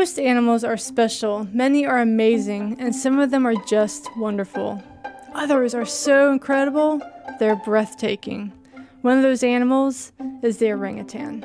[0.00, 4.82] Most animals are special, many are amazing, and some of them are just wonderful.
[5.34, 7.02] Others are so incredible,
[7.38, 8.50] they're breathtaking.
[9.02, 11.44] One of those animals is the orangutan.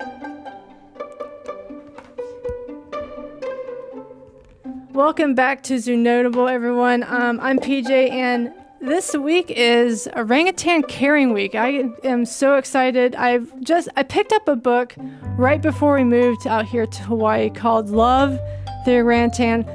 [4.94, 7.04] Welcome back to Zoo Notable, everyone.
[7.04, 8.54] Um, I'm PJ, and
[8.86, 11.56] this week is orangutan caring week.
[11.56, 13.16] I am so excited.
[13.16, 14.96] I've just I picked up a book
[15.38, 18.40] right before we moved out here to Hawaii called Love
[18.86, 19.68] the Orangutan.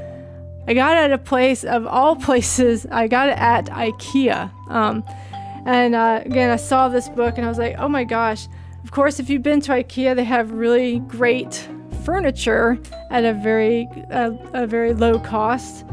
[0.68, 2.86] I got it at a place of all places.
[2.90, 4.50] I got it at IKEA.
[4.70, 5.04] Um,
[5.66, 8.46] and uh, again, I saw this book and I was like, oh my gosh.
[8.84, 11.68] Of course, if you've been to IKEA, they have really great
[12.04, 12.78] furniture
[13.10, 15.84] at a very uh, a very low cost.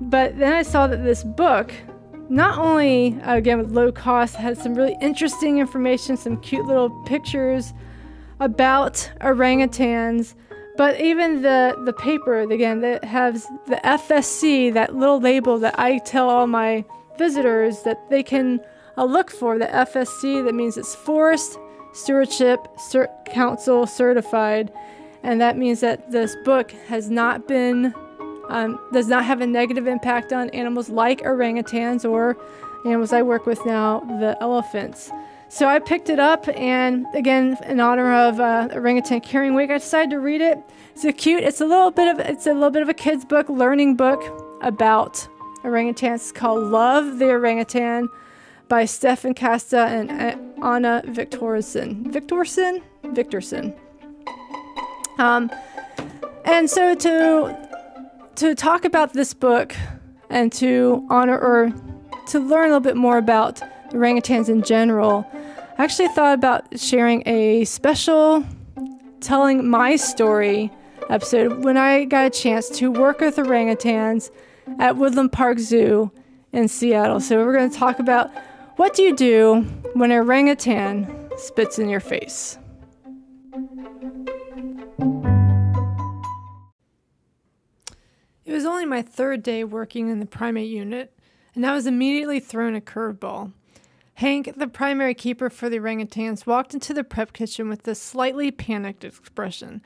[0.00, 1.72] But then I saw that this book,
[2.34, 7.72] not only again with low cost, had some really interesting information, some cute little pictures
[8.40, 10.34] about orangutans,
[10.76, 15.98] but even the the paper again that has the FSC, that little label that I
[15.98, 16.84] tell all my
[17.16, 18.60] visitors that they can
[18.96, 20.44] uh, look for the FSC.
[20.44, 21.56] That means it's Forest
[21.92, 24.72] Stewardship Cert- Council certified
[25.24, 27.94] and that means that this book has not been
[28.48, 32.36] um, does not have a negative impact on animals like orangutans or
[32.84, 35.10] animals I work with now, the elephants.
[35.48, 39.78] So I picked it up, and again, in honor of uh, Orangutan Caring Week, I
[39.78, 40.58] decided to read it.
[40.94, 41.44] It's a cute.
[41.44, 44.22] It's a little bit of it's a little bit of a kid's book, learning book
[44.62, 45.28] about
[45.62, 46.16] orangutans.
[46.16, 48.08] It's called Love the Orangutan
[48.68, 52.10] by Stefan Casta and uh, Anna Viktorson.
[52.10, 52.82] Viktorson?
[53.04, 53.76] Viktorson.
[55.18, 55.50] Um,
[56.44, 57.63] and so to
[58.36, 59.74] to talk about this book
[60.30, 61.72] and to honor or
[62.28, 65.26] to learn a little bit more about orangutans in general,
[65.78, 68.44] I actually thought about sharing a special
[69.20, 70.70] telling my story
[71.10, 74.30] episode when I got a chance to work with orangutans
[74.78, 76.10] at Woodland Park Zoo
[76.52, 77.20] in Seattle.
[77.20, 78.30] So we're going to talk about
[78.76, 79.60] what do you do
[79.94, 82.58] when an orangutan spits in your face.
[88.54, 91.12] It was only my third day working in the primate unit,
[91.56, 93.50] and I was immediately thrown a curveball.
[94.14, 98.52] Hank, the primary keeper for the orangutans, walked into the prep kitchen with a slightly
[98.52, 99.82] panicked expression.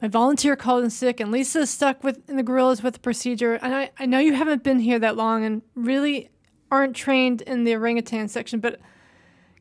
[0.00, 3.00] My volunteer called in sick, and Lisa is stuck with in the gorillas with the
[3.00, 3.56] procedure.
[3.56, 6.30] And I, I know you haven't been here that long and really
[6.70, 8.80] aren't trained in the orangutan section, but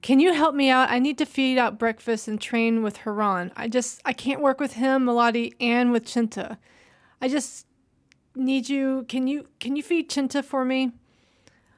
[0.01, 0.89] can you help me out?
[0.89, 3.51] I need to feed out breakfast and train with Haran.
[3.57, 6.55] I just I can't work with him, Melody, and with Chinta.
[7.21, 7.65] I just
[8.35, 9.06] need you.
[9.07, 10.91] Can you can you feed Chinta for me?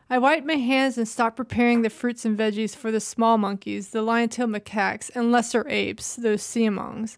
[0.09, 3.89] I wiped my hands and stopped preparing the fruits and veggies for the small monkeys,
[3.89, 7.17] the lion-tailed macaques, and lesser apes, those siamangs.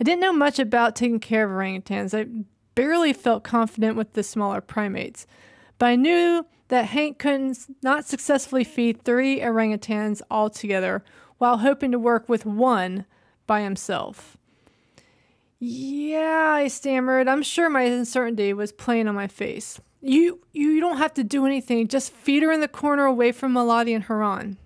[0.00, 2.18] I didn't know much about taking care of orangutans.
[2.18, 5.26] I barely felt confident with the smaller primates,
[5.76, 11.04] but I knew that Hank couldn't not successfully feed three orangutans altogether
[11.36, 13.04] while hoping to work with one
[13.46, 14.38] by himself.
[15.62, 17.28] Yeah, I stammered.
[17.28, 19.78] I'm sure my uncertainty was plain on my face.
[20.00, 21.86] You you don't have to do anything.
[21.86, 24.56] Just feed her in the corner away from Melody and Haran.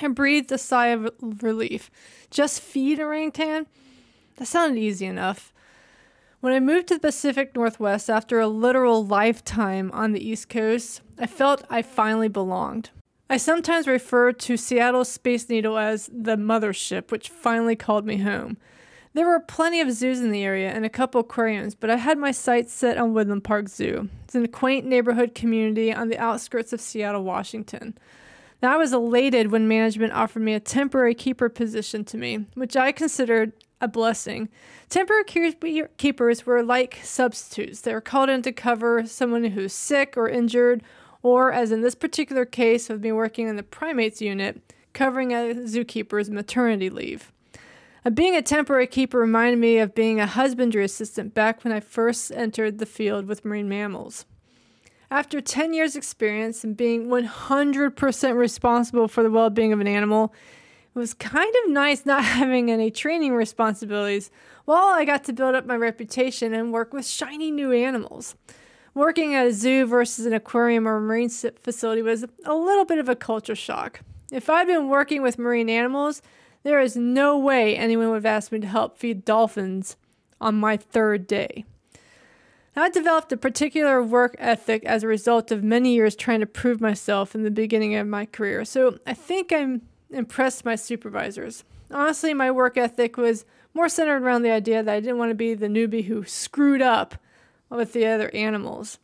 [0.00, 1.90] I breathed a sigh of relief.
[2.30, 3.66] Just feed orangutan?
[4.36, 5.52] That sounded easy enough.
[6.40, 11.00] When I moved to the Pacific Northwest after a literal lifetime on the East Coast,
[11.18, 12.90] I felt I finally belonged.
[13.30, 18.58] I sometimes refer to Seattle's Space Needle as the mothership, which finally called me home.
[19.14, 22.18] There were plenty of zoos in the area and a couple aquariums, but I had
[22.18, 24.08] my sights set on Woodland Park Zoo.
[24.24, 27.96] It's an quaint neighborhood community on the outskirts of Seattle, Washington.
[28.60, 32.76] Now, I was elated when management offered me a temporary keeper position to me, which
[32.76, 34.48] I considered a blessing.
[34.88, 35.22] Temporary
[35.96, 37.82] keepers were like substitutes.
[37.82, 40.82] They were called in to cover someone who's sick or injured,
[41.22, 44.60] or, as in this particular case of me working in the primates unit,
[44.92, 47.30] covering a zookeeper's maternity leave.
[48.04, 51.80] Uh, being a temporary keeper reminded me of being a husbandry assistant back when I
[51.80, 54.26] first entered the field with marine mammals.
[55.10, 60.34] After 10 years' experience and being 100% responsible for the well being of an animal,
[60.94, 64.30] it was kind of nice not having any training responsibilities
[64.66, 68.34] while I got to build up my reputation and work with shiny new animals.
[68.92, 73.08] Working at a zoo versus an aquarium or marine facility was a little bit of
[73.08, 74.00] a culture shock.
[74.30, 76.22] If I'd been working with marine animals,
[76.64, 79.96] there is no way anyone would have asked me to help feed dolphins
[80.40, 81.64] on my third day.
[82.76, 86.80] I developed a particular work ethic as a result of many years trying to prove
[86.80, 91.62] myself in the beginning of my career, so I think I'm impressed my supervisors.
[91.92, 93.44] Honestly, my work ethic was
[93.74, 96.82] more centered around the idea that I didn't want to be the newbie who screwed
[96.82, 97.14] up
[97.70, 98.98] with the other animals.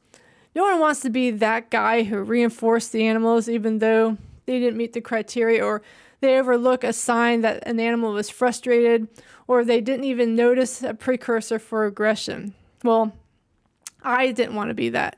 [0.54, 4.16] No one wants to be that guy who reinforced the animals even though
[4.46, 5.82] they didn't meet the criteria or
[6.20, 9.08] they overlook a sign that an animal was frustrated
[9.46, 12.54] or they didn't even notice a precursor for aggression.
[12.84, 13.12] Well,
[14.02, 15.16] I didn't want to be that.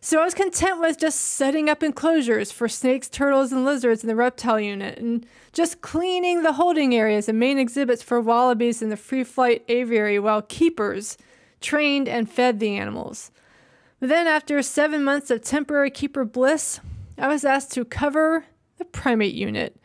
[0.00, 4.08] So I was content with just setting up enclosures for snakes, turtles, and lizards in
[4.08, 8.90] the reptile unit and just cleaning the holding areas and main exhibits for wallabies in
[8.90, 11.18] the free flight aviary while keepers
[11.60, 13.32] trained and fed the animals.
[13.98, 16.78] But then, after seven months of temporary keeper bliss,
[17.18, 18.44] I was asked to cover
[18.78, 19.76] the primate unit.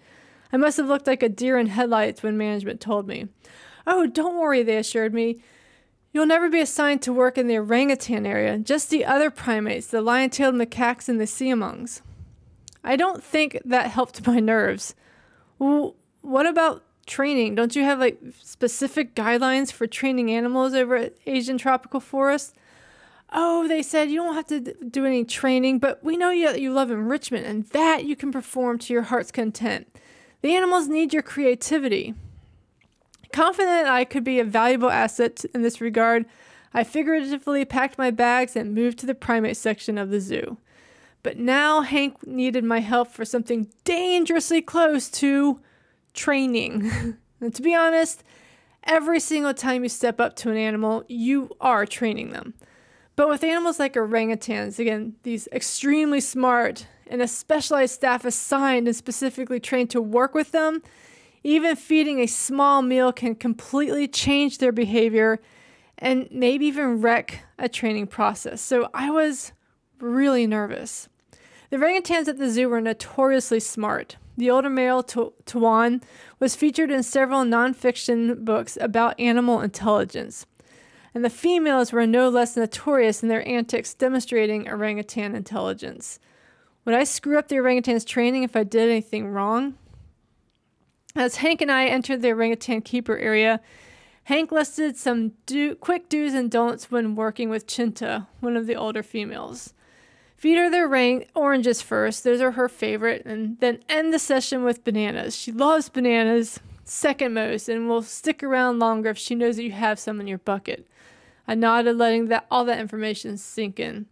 [0.53, 3.27] I must have looked like a deer in headlights when management told me.
[3.85, 5.39] Oh, don't worry, they assured me.
[6.13, 9.99] You'll never be assigned to work in the orangutan area, just the other primates, the
[9.99, 12.01] lion tailed macaques and the sea siamangs.
[12.83, 14.93] I don't think that helped my nerves.
[15.57, 17.55] What about training?
[17.55, 22.55] Don't you have like specific guidelines for training animals over at Asian tropical forest?
[23.31, 26.71] Oh, they said you don't have to do any training, but we know you, you
[26.71, 29.87] love enrichment and that you can perform to your heart's content.
[30.43, 32.13] The animals need your creativity.
[33.31, 36.25] Confident I could be a valuable asset in this regard,
[36.73, 40.57] I figuratively packed my bags and moved to the primate section of the zoo.
[41.23, 45.61] But now Hank needed my help for something dangerously close to
[46.13, 46.91] training.
[47.39, 48.21] and to be honest,
[48.83, 52.53] every single time you step up to an animal, you are training them.
[53.15, 58.95] But with animals like orangutans, again, these extremely smart and a specialized staff assigned and
[58.95, 60.81] specifically trained to work with them,
[61.43, 65.39] even feeding a small meal can completely change their behavior
[65.97, 68.61] and maybe even wreck a training process.
[68.61, 69.51] So I was
[69.99, 71.09] really nervous.
[71.69, 74.17] The orangutans at the zoo were notoriously smart.
[74.37, 76.01] The older male, Towan,
[76.39, 80.45] was featured in several nonfiction books about animal intelligence.
[81.13, 86.19] And the females were no less notorious in their antics demonstrating orangutan intelligence.
[86.85, 89.75] Would I screw up the orangutan's training if I did anything wrong?
[91.15, 93.61] As Hank and I entered the orangutan keeper area,
[94.25, 98.75] Hank listed some do- quick do's and don'ts when working with Chinta, one of the
[98.75, 99.73] older females.
[100.35, 104.63] Feed her the orang- oranges first, those are her favorite, and then end the session
[104.63, 105.35] with bananas.
[105.35, 109.71] She loves bananas, second most, and will stick around longer if she knows that you
[109.71, 110.87] have some in your bucket.
[111.47, 114.07] I nodded, letting that all that information sink in.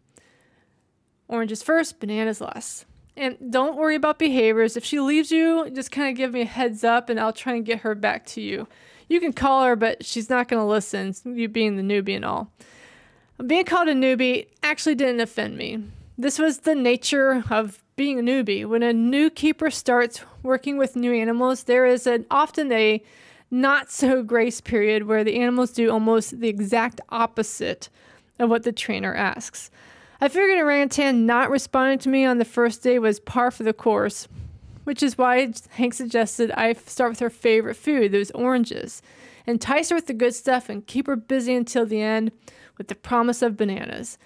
[1.32, 2.86] Oranges first, bananas last.
[3.16, 4.76] And don't worry about behaviors.
[4.76, 7.56] If she leaves you, just kind of give me a heads up and I'll try
[7.56, 8.68] and get her back to you.
[9.08, 12.26] You can call her, but she's not going to listen, you being the newbie and
[12.26, 12.52] all.
[13.46, 15.84] Being called a newbie actually didn't offend me.
[16.18, 18.66] This was the nature of being a newbie.
[18.66, 23.02] When a new keeper starts working with new animals, there is an, often a
[23.50, 27.90] not so grace period where the animals do almost the exact opposite
[28.40, 29.70] of what the trainer asks.
[30.24, 33.74] I figured orangutan not responding to me on the first day was par for the
[33.74, 34.28] course,
[34.84, 39.02] which is why Hank suggested I start with her favorite food, those oranges,
[39.48, 42.32] entice her with the good stuff and keep her busy until the end
[42.78, 44.20] with the promise of bananas.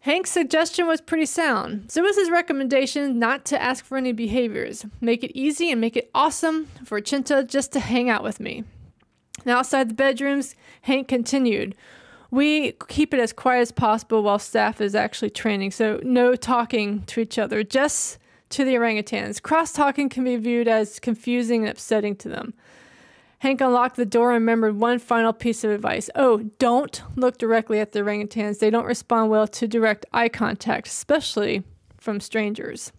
[0.00, 1.90] Hank's suggestion was pretty sound.
[1.90, 4.84] So was his recommendation not to ask for any behaviors.
[5.00, 8.64] Make it easy and make it awesome for Chinta just to hang out with me.
[9.46, 11.74] Now, outside the bedrooms, Hank continued.
[12.30, 17.02] We keep it as quiet as possible while staff is actually training, so no talking
[17.04, 18.18] to each other, just
[18.50, 19.42] to the orangutans.
[19.42, 22.54] Cross talking can be viewed as confusing and upsetting to them.
[23.40, 26.10] Hank unlocked the door and remembered one final piece of advice.
[26.14, 28.58] Oh, don't look directly at the orangutans.
[28.58, 31.62] They don't respond well to direct eye contact, especially
[31.98, 32.92] from strangers.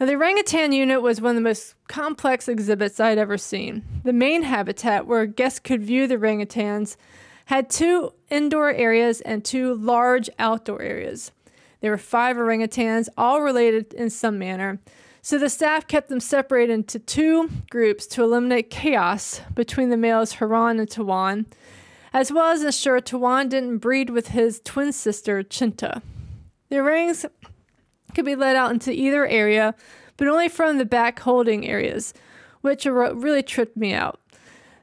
[0.00, 3.84] Now, the orangutan unit was one of the most complex exhibits I'd ever seen.
[4.04, 6.96] The main habitat, where guests could view the orangutans,
[7.48, 11.32] had two indoor areas and two large outdoor areas.
[11.80, 14.80] There were five orangutans, all related in some manner.
[15.22, 20.32] So the staff kept them separated into two groups to eliminate chaos between the males
[20.32, 21.46] Haran and Towan,
[22.12, 26.02] as well as ensure Towan didn't breed with his twin sister Chinta.
[26.68, 27.24] The rings
[28.14, 29.74] could be let out into either area,
[30.18, 32.12] but only from the back holding areas,
[32.60, 34.20] which really tripped me out.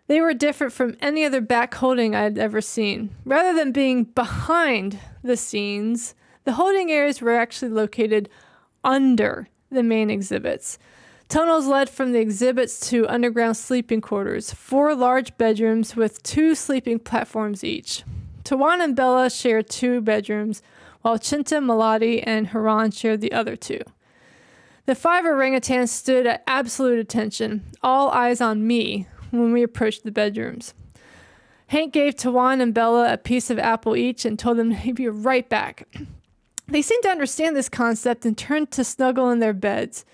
[0.08, 3.16] They were different from any other back holding I'd ever seen.
[3.26, 8.30] Rather than being behind the scenes, the holding areas were actually located
[8.84, 10.78] under the main exhibits.
[11.28, 17.00] Tunnels led from the exhibits to underground sleeping quarters, four large bedrooms with two sleeping
[17.00, 18.04] platforms each.
[18.44, 20.62] Towan and Bella shared two bedrooms,
[21.02, 23.82] while Chinta, Melati, and Haran shared the other two.
[24.86, 29.08] The five orangutans stood at absolute attention, all eyes on me,
[29.39, 30.74] when we approached the bedrooms.
[31.68, 35.08] Hank gave Towan and Bella a piece of apple each and told them he'd be
[35.08, 35.88] right back.
[36.68, 40.06] They seemed to understand this concept and turned to snuggle in their beds,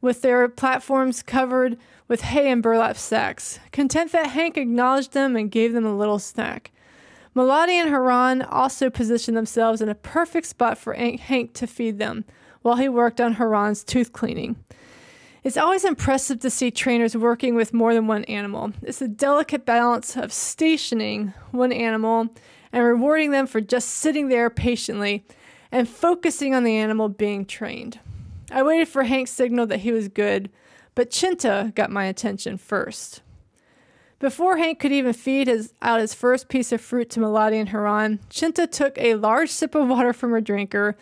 [0.00, 1.76] with their platforms covered
[2.08, 6.18] with hay and burlap sacks, content that Hank acknowledged them and gave them a little
[6.18, 6.70] snack.
[7.34, 12.24] Melody and Haran also positioned themselves in a perfect spot for Hank to feed them
[12.62, 14.56] while he worked on Haran's tooth cleaning.
[15.46, 18.72] It's always impressive to see trainers working with more than one animal.
[18.82, 22.30] It's a delicate balance of stationing one animal
[22.72, 25.24] and rewarding them for just sitting there patiently
[25.70, 28.00] and focusing on the animal being trained.
[28.50, 30.50] I waited for Hank's signal that he was good,
[30.96, 33.22] but Chinta got my attention first.
[34.18, 37.68] Before Hank could even feed his, out his first piece of fruit to Melody and
[37.68, 40.96] Haran, Chinta took a large sip of water from her drinker,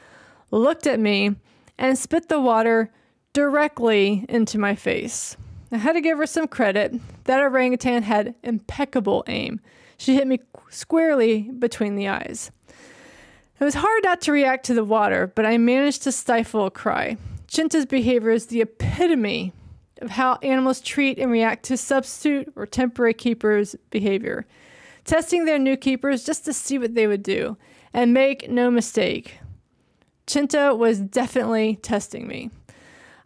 [0.50, 1.34] looked at me,
[1.78, 2.90] and spit the water
[3.34, 5.36] directly into my face.
[5.70, 6.94] I had to give her some credit.
[7.24, 9.60] That orangutan had impeccable aim.
[9.98, 12.50] She hit me squarely between the eyes.
[13.60, 16.70] It was hard not to react to the water, but I managed to stifle a
[16.70, 17.16] cry.
[17.48, 19.52] Chinta's behavior is the epitome
[20.00, 24.46] of how animals treat and react to substitute or temporary keepers' behavior,
[25.04, 27.56] testing their new keepers just to see what they would do.
[27.92, 29.38] And make no mistake,
[30.26, 32.50] Chinta was definitely testing me.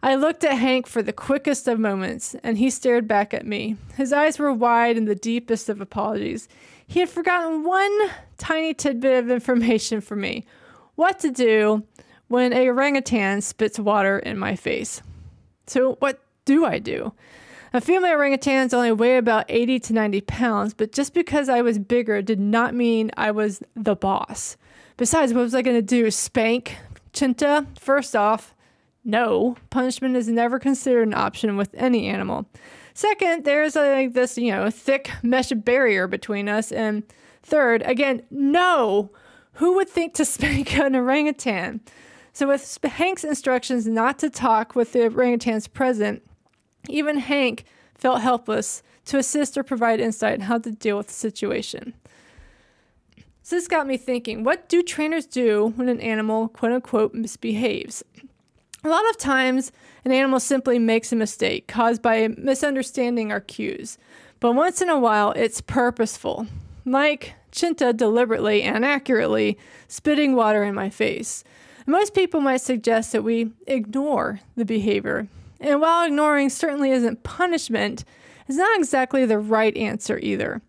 [0.01, 3.75] I looked at Hank for the quickest of moments, and he stared back at me.
[3.95, 6.47] His eyes were wide in the deepest of apologies.
[6.87, 10.45] He had forgotten one tiny tidbit of information for me
[10.95, 11.83] what to do
[12.27, 15.01] when a orangutan spits water in my face.
[15.67, 17.13] So, what do I do?
[17.71, 21.77] A female orangutans only weigh about 80 to 90 pounds, but just because I was
[21.77, 24.57] bigger did not mean I was the boss.
[24.97, 26.09] Besides, what was I going to do?
[26.09, 26.77] Spank
[27.13, 27.67] Chinta?
[27.77, 28.55] First off,
[29.03, 32.45] no, punishment is never considered an option with any animal.
[32.93, 36.71] Second, there's like this, you know, thick mesh barrier between us.
[36.71, 37.03] And
[37.41, 39.11] third, again, no,
[39.53, 41.81] who would think to spank an orangutan?
[42.33, 46.21] So, with Hank's instructions not to talk with the orangutans present,
[46.87, 47.65] even Hank
[47.95, 51.93] felt helpless to assist or provide insight on how to deal with the situation.
[53.41, 58.03] So this got me thinking what do trainers do when an animal, quote unquote, misbehaves?
[58.83, 59.71] A lot of times,
[60.05, 63.97] an animal simply makes a mistake caused by misunderstanding our cues,
[64.39, 66.47] but once in a while, it's purposeful,
[66.85, 69.57] like Chinta deliberately and accurately
[69.87, 71.43] spitting water in my face.
[71.85, 75.27] Most people might suggest that we ignore the behavior
[75.59, 78.05] and while ignoring certainly isn't punishment,
[78.47, 80.61] it's not exactly the right answer either.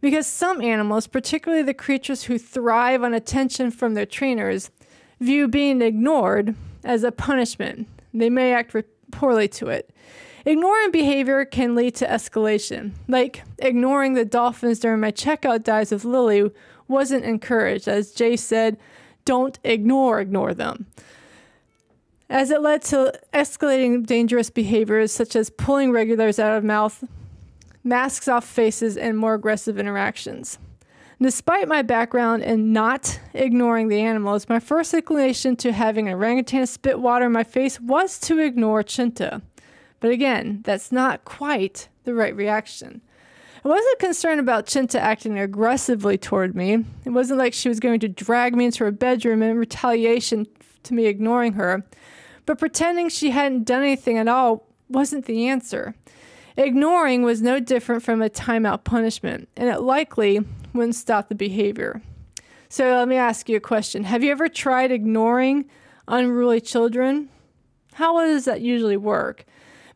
[0.00, 4.70] Because some animals, particularly the creatures who thrive on attention from their trainers,
[5.20, 6.54] view being ignored
[6.88, 7.86] as a punishment.
[8.12, 9.90] They may act re- poorly to it.
[10.44, 12.92] Ignoring behavior can lead to escalation.
[13.06, 16.50] Like ignoring the dolphins during my checkout dives with Lily
[16.88, 17.86] wasn't encouraged.
[17.86, 18.78] As Jay said,
[19.24, 20.86] don't ignore, ignore them
[22.30, 27.04] as it led to escalating dangerous behaviors such as pulling regulars out of mouth,
[27.82, 30.58] masks off faces, and more aggressive interactions.
[31.20, 36.64] Despite my background in not ignoring the animals, my first inclination to having an orangutan
[36.66, 39.42] spit water in my face was to ignore Chinta.
[39.98, 43.00] But again, that's not quite the right reaction.
[43.64, 46.84] I wasn't concerned about Chinta acting aggressively toward me.
[47.04, 50.46] It wasn't like she was going to drag me into her bedroom in retaliation
[50.84, 51.84] to me ignoring her.
[52.46, 55.96] But pretending she hadn't done anything at all wasn't the answer.
[56.56, 60.40] Ignoring was no different from a timeout punishment, and it likely
[60.78, 62.00] wouldn't stop the behavior.
[62.68, 65.66] So let me ask you a question Have you ever tried ignoring
[66.06, 67.28] unruly children?
[67.94, 69.44] How does that usually work?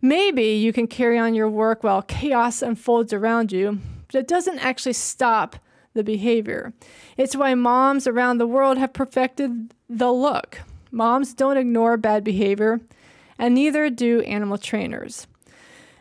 [0.00, 4.58] Maybe you can carry on your work while chaos unfolds around you, but it doesn't
[4.58, 5.56] actually stop
[5.94, 6.72] the behavior.
[7.16, 10.60] It's why moms around the world have perfected the look.
[10.90, 12.80] Moms don't ignore bad behavior,
[13.38, 15.26] and neither do animal trainers.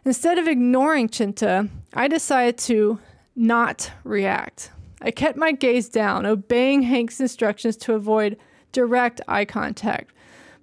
[0.03, 2.99] Instead of ignoring Chinta, I decided to
[3.41, 4.71] not react.
[5.01, 8.37] I kept my gaze down, obeying Hank's instructions to avoid
[8.71, 10.13] direct eye contact.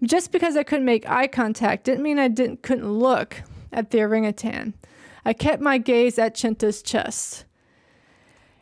[0.01, 3.43] Just because I couldn't make eye contact didn't mean I didn't couldn't look
[3.73, 4.75] at the orangutan.
[5.25, 7.45] I kept my gaze at Chinta's chest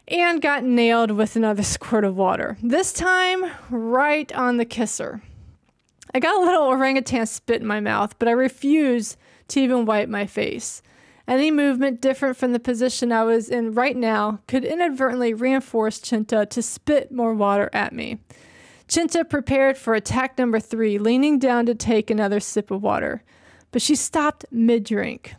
[0.09, 2.57] and got nailed with another squirt of water.
[2.63, 5.21] This time right on the kisser.
[6.15, 9.19] I got a little orangutan spit in my mouth, but I refused
[9.49, 10.81] to even wipe my face.
[11.29, 16.49] Any movement different from the position I was in right now could inadvertently reinforce Chinta
[16.51, 18.19] to spit more water at me.
[18.89, 23.25] Chinta prepared for attack number three, leaning down to take another sip of water,
[23.73, 25.35] but she stopped mid drink.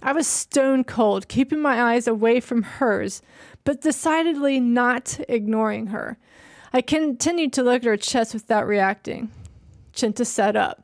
[0.00, 3.20] I was stone cold, keeping my eyes away from hers,
[3.64, 6.18] but decidedly not ignoring her.
[6.72, 9.30] I continued to look at her chest without reacting.
[9.92, 10.81] Chinta sat up.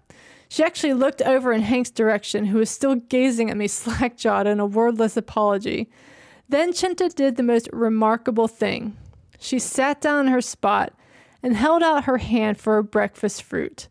[0.49, 4.47] She actually looked over in Hank's direction, who was still gazing at me slack jawed
[4.47, 5.91] in a wordless apology.
[6.49, 8.97] Then Chinta did the most remarkable thing.
[9.39, 10.95] She sat down in her spot
[11.43, 13.89] and held out her hand for a breakfast fruit.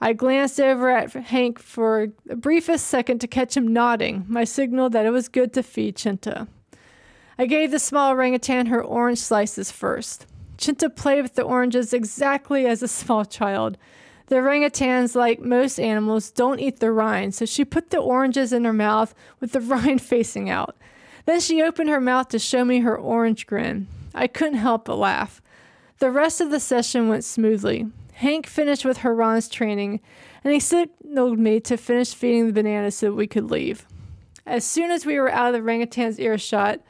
[0.00, 4.90] I glanced over at Hank for the briefest second to catch him nodding, my signal
[4.90, 6.46] that it was good to feed Chinta.
[7.36, 10.26] I gave the small orangutan her orange slices first.
[10.56, 13.76] Chinta played with the oranges exactly as a small child.
[14.28, 18.64] The orangutans, like most animals, don't eat the rind, so she put the oranges in
[18.64, 20.76] her mouth with the rind facing out.
[21.24, 23.86] Then she opened her mouth to show me her orange grin.
[24.14, 25.42] I couldn't help but laugh.
[25.98, 27.86] The rest of the session went smoothly.
[28.12, 30.00] Hank finished with Haran's training,
[30.42, 33.86] and he signaled me to finish feeding the bananas so we could leave.
[34.46, 36.80] As soon as we were out of the orangutan's earshot,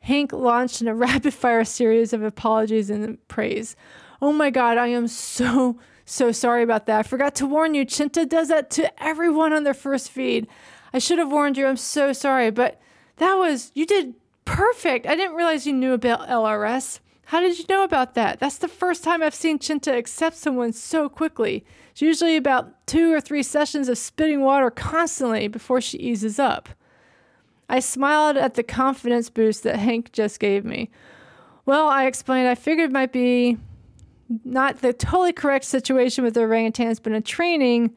[0.00, 3.74] Hank launched in a rapid fire series of apologies and praise.
[4.20, 7.00] Oh my god, I am so, so sorry about that.
[7.00, 7.84] I forgot to warn you.
[7.84, 10.46] Chinta does that to everyone on their first feed.
[10.92, 11.66] I should have warned you.
[11.66, 12.50] I'm so sorry.
[12.50, 12.80] But
[13.16, 15.06] that was, you did perfect.
[15.06, 17.00] I didn't realize you knew about LRS.
[17.26, 18.38] How did you know about that?
[18.38, 21.64] That's the first time I've seen Chinta accept someone so quickly.
[21.90, 26.68] It's usually about two or three sessions of spitting water constantly before she eases up.
[27.68, 30.88] I smiled at the confidence boost that Hank just gave me.
[31.64, 33.58] Well, I explained I figured it might be
[34.44, 37.94] not the totally correct situation with the orangutans, but in training,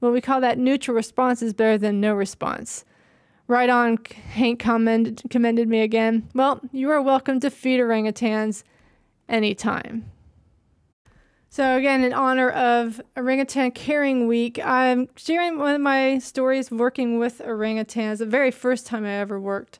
[0.00, 2.84] what we call that neutral response is better than no response.
[3.46, 3.98] Right on,
[4.32, 6.28] Hank commended, commended me again.
[6.34, 8.62] Well, you are welcome to feed orangutans
[9.28, 10.10] anytime.
[11.50, 17.18] So, again, in honor of Orangutan Caring Week, I'm sharing one of my stories working
[17.18, 19.78] with orangutans, the very first time I ever worked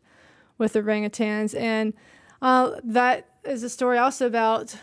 [0.57, 1.55] with orangutans.
[1.55, 1.93] And
[2.41, 4.77] uh, that is a story also about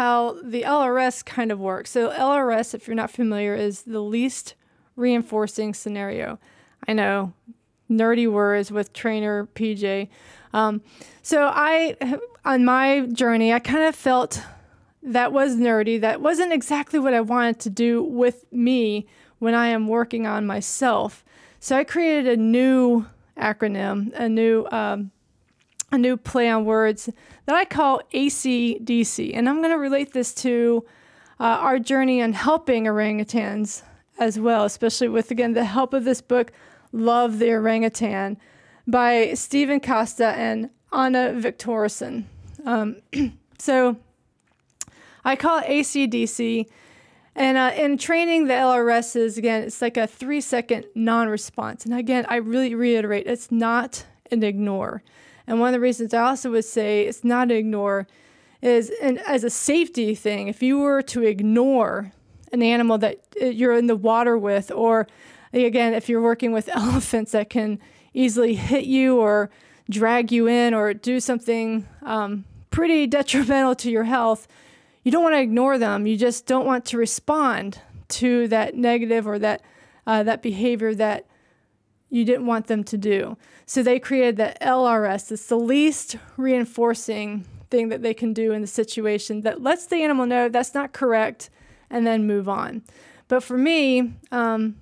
[0.00, 1.90] how the LRS kind of works.
[1.90, 4.54] So, LRS, if you're not familiar, is the least
[4.96, 6.38] reinforcing scenario.
[6.88, 7.34] I know,
[7.90, 10.08] nerdy words with trainer PJ.
[10.54, 10.80] Um,
[11.20, 14.42] so I, on my journey, I kind of felt
[15.02, 16.00] that was nerdy.
[16.00, 19.06] That wasn't exactly what I wanted to do with me
[19.38, 21.22] when I am working on myself.
[21.58, 23.04] So I created a new
[23.36, 25.10] acronym, a new um,
[25.92, 27.08] a new play on words
[27.46, 30.84] that I call ACDC, and I'm going to relate this to
[31.38, 33.82] uh, our journey on helping orangutans
[34.18, 36.52] as well, especially with again the help of this book,
[36.92, 38.36] Love the Orangutan
[38.86, 42.24] by Stephen Costa and Anna Victorison.
[42.64, 42.96] Um,
[43.58, 43.96] so
[45.24, 46.66] I call it ACDC.
[47.36, 51.84] And uh, in training the LRSs, again, it's like a three second non response.
[51.84, 55.02] And again, I really reiterate it's not an ignore.
[55.50, 58.06] And one of the reasons I also would say it's not an ignore
[58.62, 62.12] is and as a safety thing, if you were to ignore
[62.52, 65.08] an animal that uh, you're in the water with, or
[65.52, 67.80] again, if you're working with elephants that can
[68.14, 69.50] easily hit you or
[69.90, 74.46] drag you in or do something um, pretty detrimental to your health,
[75.02, 76.06] you don't want to ignore them.
[76.06, 79.62] You just don't want to respond to that negative or that
[80.06, 81.26] uh, that behavior that
[82.10, 83.36] you didn't want them to do.
[83.66, 85.32] So they created the LRS.
[85.32, 90.02] It's the least reinforcing thing that they can do in the situation that lets the
[90.02, 91.50] animal know that's not correct
[91.88, 92.82] and then move on.
[93.28, 94.76] But for me, um,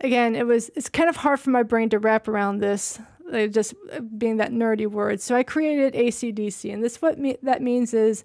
[0.00, 3.52] again, it was it's kind of hard for my brain to wrap around this, like
[3.52, 3.74] just
[4.16, 5.20] being that nerdy word.
[5.20, 8.24] So I created ACDC, and this what me, that means is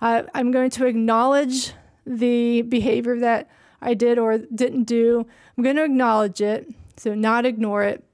[0.00, 1.72] uh, I'm going to acknowledge
[2.06, 5.26] the behavior that I did or didn't do.
[5.56, 8.04] I'm going to acknowledge it, so not ignore it.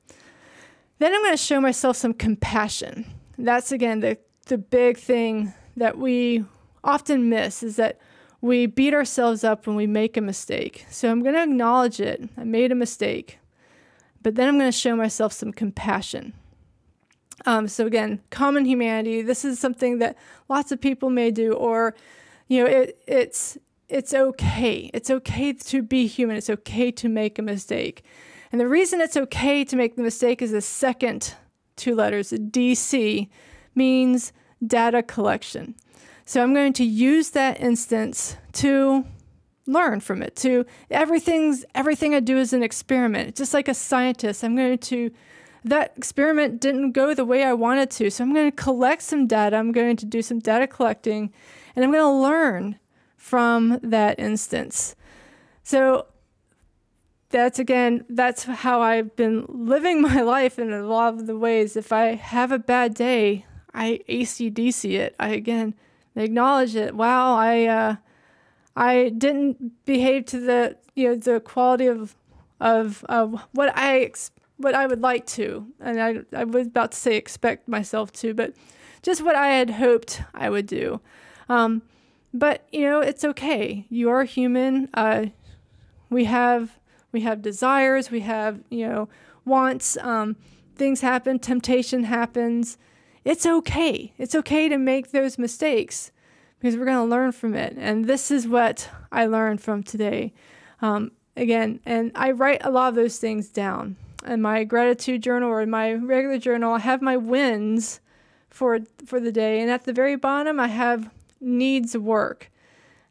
[0.98, 3.06] Then I'm going to show myself some compassion.
[3.36, 6.44] That's again the the big thing that we
[6.84, 7.98] often miss is that
[8.40, 10.84] we beat ourselves up when we make a mistake.
[10.90, 12.28] So I'm going to acknowledge it.
[12.36, 13.38] I made a mistake.
[14.22, 16.34] But then I'm going to show myself some compassion.
[17.46, 19.22] Um, so again, common humanity.
[19.22, 20.16] This is something that
[20.48, 21.94] lots of people may do, or
[22.48, 24.90] you know, it, it's it's okay.
[24.94, 26.36] It's okay to be human.
[26.36, 28.04] It's okay to make a mistake.
[28.54, 31.34] And the reason it's okay to make the mistake is the second
[31.74, 33.28] two letters, DC,
[33.74, 34.32] means
[34.64, 35.74] data collection.
[36.24, 39.06] So I'm going to use that instance to
[39.66, 40.36] learn from it.
[40.36, 43.34] To everything's everything I do is an experiment.
[43.34, 45.10] Just like a scientist, I'm going to
[45.64, 48.08] that experiment didn't go the way I wanted to.
[48.08, 49.56] So I'm going to collect some data.
[49.56, 51.32] I'm going to do some data collecting
[51.74, 52.78] and I'm going to learn
[53.16, 54.94] from that instance.
[55.64, 56.06] So
[57.34, 61.76] that's again, that's how I've been living my life in a lot of the ways.
[61.76, 63.44] If I have a bad day,
[63.74, 65.16] I ACDC it.
[65.18, 65.74] I again
[66.14, 66.94] acknowledge it.
[66.94, 67.96] Wow, I uh,
[68.76, 72.14] I didn't behave to the you know the quality of
[72.60, 76.92] of of what I ex- what I would like to, and I I was about
[76.92, 78.54] to say expect myself to, but
[79.02, 81.00] just what I had hoped I would do.
[81.48, 81.82] Um,
[82.32, 83.86] but you know, it's okay.
[83.90, 84.88] You are human.
[84.94, 85.26] Uh,
[86.10, 86.78] we have
[87.14, 88.10] we have desires.
[88.10, 89.08] We have you know
[89.46, 89.96] wants.
[89.98, 90.36] Um,
[90.74, 91.38] things happen.
[91.38, 92.76] Temptation happens.
[93.24, 94.12] It's okay.
[94.18, 96.10] It's okay to make those mistakes
[96.58, 97.74] because we're going to learn from it.
[97.78, 100.32] And this is what I learned from today.
[100.82, 103.96] Um, again, and I write a lot of those things down
[104.26, 106.74] in my gratitude journal or in my regular journal.
[106.74, 108.00] I have my wins
[108.50, 112.50] for for the day, and at the very bottom, I have needs work.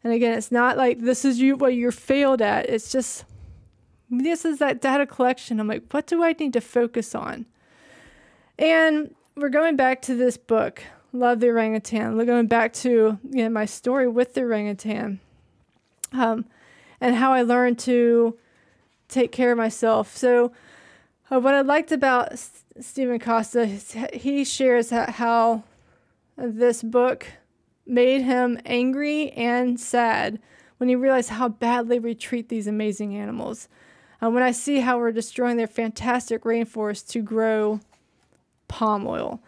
[0.04, 2.70] And again, it's not like this is you what you're failed at.
[2.70, 3.24] It's just
[4.20, 5.60] this is that data collection.
[5.60, 7.46] I'm like, what do I need to focus on?
[8.58, 12.18] And we're going back to this book, Love the Orangutan.
[12.18, 15.20] We're going back to you know, my story with the orangutan,
[16.12, 16.46] um,
[17.02, 18.38] and how I learned to
[19.08, 20.16] take care of myself.
[20.16, 20.52] So,
[21.32, 25.64] uh, what I liked about S- Stephen Costa, he shares how
[26.38, 27.28] this book
[27.86, 30.40] made him angry and sad
[30.78, 33.68] when he realized how badly we treat these amazing animals.
[34.24, 37.82] Uh, when I see how we're destroying their fantastic rainforest to grow
[38.68, 39.42] palm oil.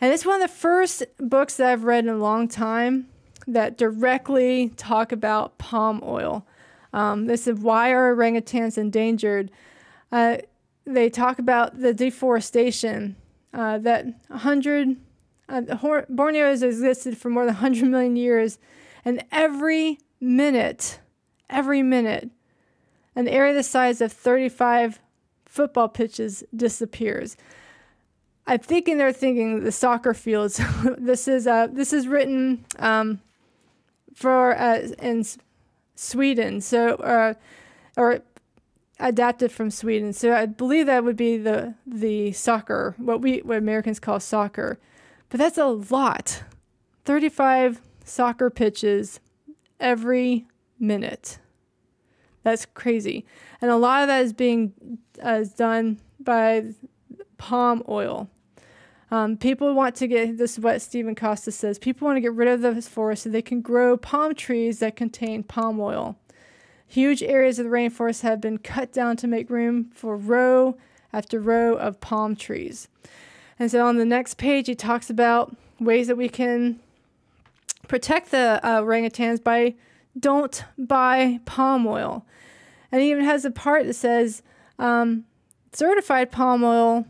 [0.00, 3.08] And it's one of the first books that I've read in a long time
[3.46, 6.46] that directly talk about palm oil.
[6.92, 9.50] Um, this is why are orangutans endangered.
[10.12, 10.38] Uh,
[10.84, 13.16] they talk about the deforestation
[13.54, 14.96] uh, that 100
[15.48, 15.62] uh,
[16.08, 18.58] Borneo has existed for more than 100 million years,
[19.04, 21.00] and every minute,
[21.48, 22.30] every minute,
[23.18, 25.00] an area the size of 35
[25.44, 27.36] football pitches disappears.
[28.46, 30.60] I'm thinking they're thinking the soccer fields.
[30.98, 33.20] this is uh, this is written um,
[34.14, 35.24] for uh, in
[35.96, 37.34] Sweden, so uh,
[37.96, 38.20] or
[39.00, 40.12] adapted from Sweden.
[40.12, 44.78] So I believe that would be the the soccer, what we what Americans call soccer.
[45.28, 46.44] But that's a lot.
[47.04, 49.18] 35 soccer pitches
[49.80, 50.46] every
[50.78, 51.38] minute.
[52.42, 53.26] That's crazy.
[53.60, 54.72] And a lot of that is being
[55.22, 56.72] uh, done by
[57.36, 58.28] palm oil.
[59.10, 61.78] Um, people want to get this is what Stephen Costa says.
[61.78, 64.96] People want to get rid of the forest so they can grow palm trees that
[64.96, 66.16] contain palm oil.
[66.86, 70.76] Huge areas of the rainforest have been cut down to make room for row
[71.12, 72.88] after row of palm trees.
[73.58, 76.80] And so on the next page, he talks about ways that we can
[77.88, 79.74] protect the uh, orangutans by
[80.18, 82.26] don't buy palm oil.
[82.90, 84.42] And he even has a part that says
[84.78, 85.24] um,
[85.72, 87.06] certified palm oil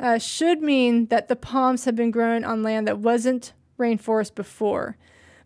[0.00, 4.96] uh, should mean that the palms have been grown on land that wasn't rainforest before.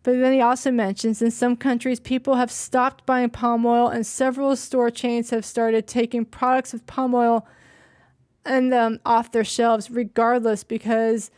[0.02, 4.06] But then he also mentions in some countries, people have stopped buying palm oil, and
[4.06, 7.46] several store chains have started taking products with palm oil
[8.44, 11.30] and um, off their shelves regardless because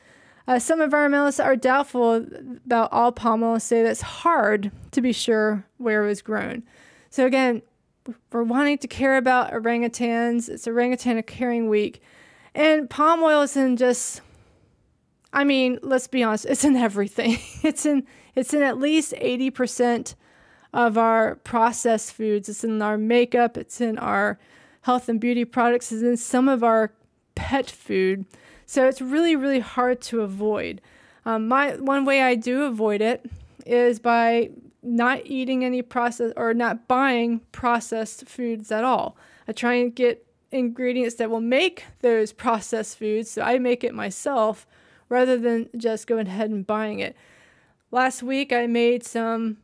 [0.50, 2.26] uh, some environmentalists are doubtful
[2.66, 6.64] about all palm oil and say that's hard to be sure where it was grown.
[7.08, 7.62] So again,
[8.32, 10.48] we're wanting to care about orangutans.
[10.48, 12.02] It's orangutan caring week.
[12.52, 14.22] And palm oil is in just
[15.32, 17.38] I mean, let's be honest, it's in everything.
[17.62, 20.16] it's in it's in at least 80%
[20.72, 22.48] of our processed foods.
[22.48, 24.40] It's in our makeup, it's in our
[24.80, 26.92] health and beauty products, it's in some of our
[27.36, 28.24] pet food.
[28.70, 30.80] So it's really, really hard to avoid.
[31.26, 33.28] Um, my one way I do avoid it
[33.66, 39.16] is by not eating any processed or not buying processed foods at all.
[39.48, 43.92] I try and get ingredients that will make those processed foods, so I make it
[43.92, 44.68] myself
[45.09, 47.16] rather than just going ahead and buying it.
[47.90, 49.56] Last week I made some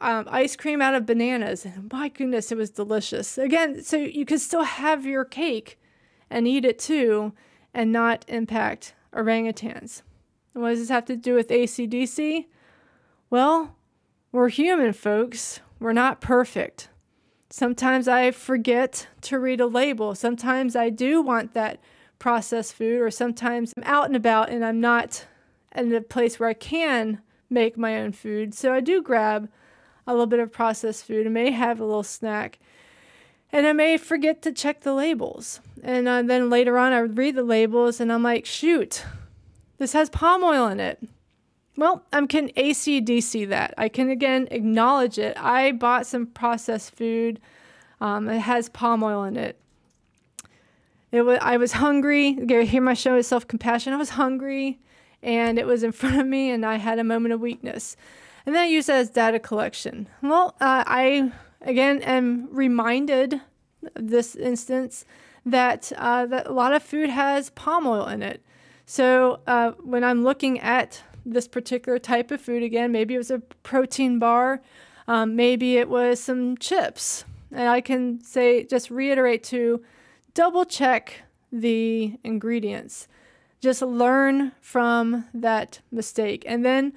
[0.00, 3.38] um, ice cream out of bananas, and my goodness, it was delicious.
[3.38, 5.78] Again, so you can still have your cake
[6.28, 7.32] and eat it too
[7.74, 10.02] and not impact orangutans.
[10.52, 12.46] what does this have to do with ACDC?
[13.28, 13.76] Well,
[14.32, 15.60] we're human, folks.
[15.78, 16.88] We're not perfect.
[17.48, 20.14] Sometimes I forget to read a label.
[20.14, 21.80] Sometimes I do want that
[22.18, 25.26] processed food, or sometimes I'm out and about and I'm not
[25.74, 28.54] in a place where I can make my own food.
[28.54, 29.48] So I do grab
[30.06, 32.58] a little bit of processed food and may have a little snack.
[33.52, 35.60] And I may forget to check the labels.
[35.82, 39.04] And uh, then later on, I would read the labels and I'm like, shoot,
[39.78, 41.02] this has palm oil in it.
[41.76, 43.74] Well, I can ACDC that.
[43.78, 45.36] I can again acknowledge it.
[45.38, 47.40] I bought some processed food
[48.00, 49.58] Um, it has palm oil in it.
[51.12, 52.38] It was, I was hungry.
[52.46, 53.92] Here, my show is self compassion.
[53.92, 54.78] I was hungry,
[55.22, 57.96] and it was in front of me, and I had a moment of weakness.
[58.46, 60.08] And then I use that as data collection.
[60.22, 63.40] Well, uh, I again am reminded
[63.94, 65.04] this instance
[65.44, 68.42] that uh, that a lot of food has palm oil in it.
[68.86, 73.30] So uh, when I'm looking at this particular type of food again, maybe it was
[73.30, 74.60] a protein bar,
[75.06, 79.82] um, maybe it was some chips, and I can say just reiterate to
[80.34, 83.08] double check the ingredients.
[83.60, 86.44] Just learn from that mistake.
[86.46, 86.94] And then,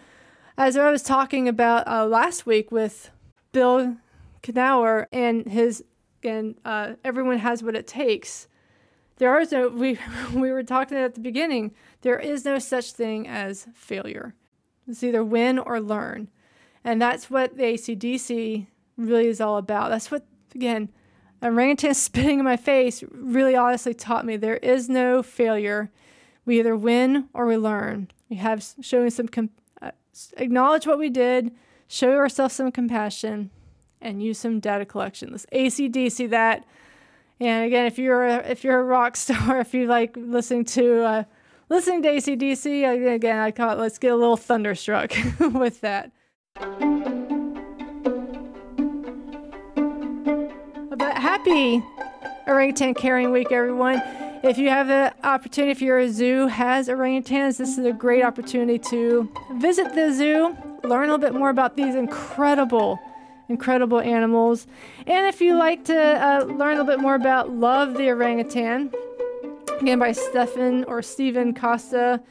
[0.57, 3.09] as I was talking about uh, last week with
[3.51, 3.97] Bill
[4.43, 5.83] Knauer and his,
[6.23, 8.47] and uh, everyone has what it takes.
[9.17, 9.97] There is no, we,
[10.33, 14.35] we were talking at the beginning, there is no such thing as failure.
[14.87, 16.29] It's either win or learn.
[16.83, 19.89] And that's what the ACDC really is all about.
[19.89, 20.89] That's what, again,
[21.41, 25.89] orangutan spitting in my face really honestly taught me there is no failure.
[26.45, 28.09] We either win or we learn.
[28.29, 29.51] We have showing some com-
[29.81, 29.91] uh,
[30.35, 31.51] acknowledge what we did,
[31.87, 33.49] show ourselves some compassion,
[34.03, 35.31] and use some data collection.
[35.31, 36.65] Let's ACDC that.
[37.39, 41.03] And again, if you're a, if you're a rock star, if you like listening to
[41.03, 41.23] uh,
[41.69, 43.79] listening to ACDC, again, I call it.
[43.79, 46.11] Let's get a little thunderstruck with that.
[50.95, 51.83] But happy
[52.47, 54.01] Orangutan Caring Week, everyone.
[54.43, 58.77] If you have the opportunity, if your zoo has orangutans, this is a great opportunity
[58.89, 62.99] to visit the zoo, learn a little bit more about these incredible,
[63.49, 64.67] incredible animals.
[65.05, 68.91] And if you like to uh, learn a little bit more about Love the Orangutan,
[69.79, 72.21] again by Stefan or Stephen Costa,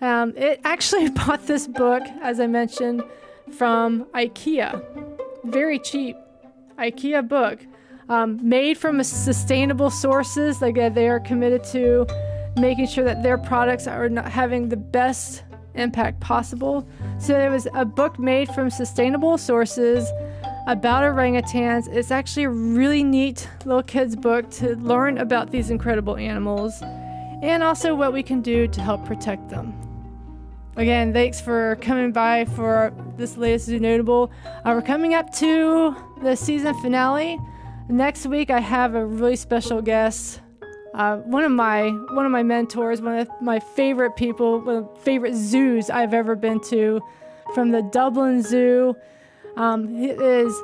[0.00, 3.02] um, it actually bought this book, as I mentioned,
[3.52, 4.82] from IKEA.
[5.44, 6.16] Very cheap
[6.78, 7.60] IKEA book
[8.08, 10.62] um, made from sustainable sources.
[10.62, 12.06] Like uh, they are committed to
[12.56, 15.44] making sure that their products are having the best
[15.74, 16.86] impact possible.
[17.18, 20.10] So it was a book made from sustainable sources
[20.68, 21.88] about orangutans.
[21.88, 26.82] It's actually a really neat little kids book to learn about these incredible animals
[27.42, 29.72] and also what we can do to help protect them.
[30.76, 34.30] Again, thanks for coming by for this latest Zoo Notable.
[34.44, 37.38] Uh, we're coming up to the season finale.
[37.88, 40.42] Next week, I have a really special guest.
[40.92, 44.94] Uh, one of my one of my mentors, one of my favorite people, one of
[44.94, 47.00] the favorite zoos I've ever been to,
[47.54, 48.94] from the Dublin Zoo,
[49.58, 50.54] um, is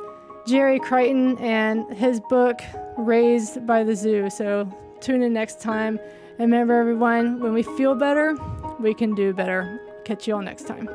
[0.46, 2.60] Gerry Creighton and his book
[2.96, 4.30] Raised by the Zoo.
[4.30, 5.98] So tune in next time.
[6.38, 8.36] And remember, everyone, when we feel better,
[8.80, 9.80] we can do better.
[10.04, 10.88] Catch you all next time.